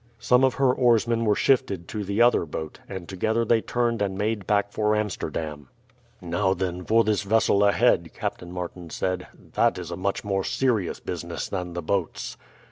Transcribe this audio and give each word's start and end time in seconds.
Some 0.17 0.43
of 0.43 0.55
her 0.55 0.73
oarsmen 0.73 1.25
were 1.25 1.35
shifted 1.35 1.87
to 1.89 2.03
the 2.03 2.23
other 2.23 2.43
boat, 2.47 2.79
and 2.89 3.07
together 3.07 3.45
they 3.45 3.61
turned 3.61 4.01
and 4.01 4.17
made 4.17 4.47
back 4.47 4.71
for 4.71 4.95
Amsterdam. 4.95 5.69
"Now 6.19 6.55
then 6.55 6.83
for 6.83 7.03
this 7.03 7.21
vessel 7.21 7.63
ahead," 7.63 8.09
Captain 8.15 8.51
Martin 8.51 8.89
said; 8.89 9.27
"that 9.53 9.77
is 9.77 9.91
a 9.91 9.95
much 9.95 10.23
more 10.23 10.43
serious 10.43 10.99
business 10.99 11.47
than 11.49 11.73
the 11.73 11.83
boats." 11.83 12.35